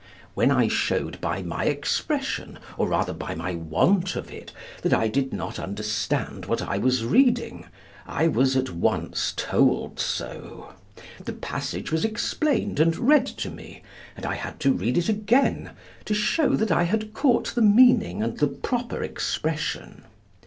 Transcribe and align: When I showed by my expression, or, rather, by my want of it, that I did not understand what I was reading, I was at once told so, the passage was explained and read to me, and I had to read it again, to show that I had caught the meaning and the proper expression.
When 0.33 0.49
I 0.49 0.67
showed 0.67 1.21
by 1.21 1.43
my 1.43 1.65
expression, 1.65 2.57
or, 2.75 2.87
rather, 2.89 3.13
by 3.13 3.35
my 3.35 3.53
want 3.53 4.15
of 4.15 4.31
it, 4.31 4.51
that 4.81 4.93
I 4.95 5.07
did 5.07 5.31
not 5.31 5.59
understand 5.59 6.47
what 6.47 6.59
I 6.63 6.79
was 6.79 7.05
reading, 7.05 7.65
I 8.07 8.27
was 8.27 8.57
at 8.57 8.71
once 8.71 9.31
told 9.37 9.99
so, 9.99 10.73
the 11.23 11.33
passage 11.33 11.91
was 11.91 12.03
explained 12.03 12.79
and 12.79 12.97
read 12.97 13.27
to 13.27 13.51
me, 13.51 13.83
and 14.17 14.25
I 14.25 14.33
had 14.33 14.59
to 14.61 14.73
read 14.73 14.97
it 14.97 15.07
again, 15.07 15.69
to 16.05 16.15
show 16.15 16.55
that 16.55 16.71
I 16.71 16.81
had 16.85 17.13
caught 17.13 17.53
the 17.53 17.61
meaning 17.61 18.23
and 18.23 18.39
the 18.39 18.47
proper 18.47 19.03
expression. 19.03 20.05